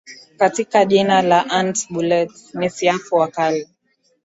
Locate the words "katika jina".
0.37-1.21